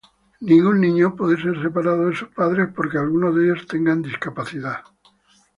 Ningún 0.49 0.81
niño 0.81 1.15
puede 1.15 1.39
ser 1.39 1.61
separado 1.61 2.07
de 2.09 2.15
sus 2.15 2.29
padres 2.29 2.69
porque 2.75 2.97
alguno 2.97 3.31
de 3.31 3.51
ellos 3.51 3.67
tenga 3.67 3.93
discapacidad. 3.97 4.79